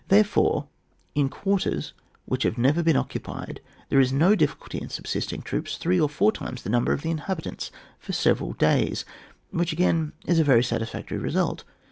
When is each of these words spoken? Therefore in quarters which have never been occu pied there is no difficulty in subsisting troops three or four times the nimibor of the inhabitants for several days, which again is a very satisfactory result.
Therefore 0.07 0.65
in 1.13 1.29
quarters 1.29 1.93
which 2.25 2.41
have 2.41 2.57
never 2.57 2.81
been 2.81 2.95
occu 2.95 3.21
pied 3.21 3.59
there 3.89 3.99
is 3.99 4.11
no 4.11 4.33
difficulty 4.33 4.79
in 4.79 4.89
subsisting 4.89 5.43
troops 5.43 5.77
three 5.77 6.01
or 6.01 6.09
four 6.09 6.31
times 6.31 6.63
the 6.63 6.71
nimibor 6.71 6.93
of 6.93 7.03
the 7.03 7.11
inhabitants 7.11 7.69
for 7.99 8.11
several 8.13 8.53
days, 8.53 9.05
which 9.51 9.71
again 9.73 10.13
is 10.25 10.39
a 10.39 10.43
very 10.43 10.63
satisfactory 10.63 11.19
result. 11.19 11.63